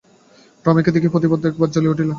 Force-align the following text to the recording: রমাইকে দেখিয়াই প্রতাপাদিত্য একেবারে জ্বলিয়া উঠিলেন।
রমাইকে 0.65 0.91
দেখিয়াই 0.93 1.13
প্রতাপাদিত্য 1.13 1.47
একেবারে 1.49 1.73
জ্বলিয়া 1.73 1.93
উঠিলেন। 1.93 2.09